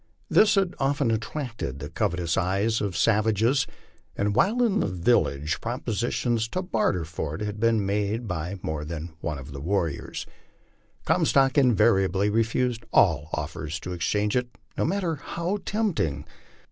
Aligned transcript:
This 0.31 0.55
had 0.55 0.73
often 0.79 1.11
attracted 1.11 1.77
the 1.77 1.87
covetous 1.91 2.35
eyes 2.35 2.81
of 2.81 2.93
the 2.93 2.97
savages, 2.97 3.67
and 4.15 4.33
while 4.33 4.63
in 4.63 4.79
the 4.79 4.87
village 4.87 5.61
propositions 5.61 6.47
to 6.47 6.63
barter 6.63 7.05
for 7.05 7.35
it 7.35 7.41
had 7.41 7.59
been 7.59 7.85
made 7.85 8.27
by 8.27 8.57
more 8.63 8.83
than 8.83 9.13
one 9.21 9.37
of 9.37 9.51
the 9.51 9.61
warriors. 9.61 10.25
Comstock 11.05 11.55
invariably 11.55 12.31
refused 12.31 12.83
all 12.91 13.29
offers 13.33 13.79
to 13.81 13.93
exchange 13.93 14.35
it, 14.35 14.49
no 14.75 14.85
mat 14.85 15.01
ter 15.03 15.15
how 15.17 15.59
tempting. 15.65 16.25